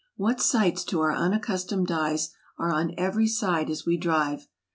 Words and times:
What 0.17 0.41
sights 0.41 0.83
to 0.85 0.99
our 1.01 1.13
unaccustomed 1.13 1.91
eyes 1.91 2.31
are 2.57 2.71
on 2.73 2.95
every 2.97 3.27
side 3.27 3.69
as 3.69 3.85
we 3.85 3.97
drive 3.97 4.47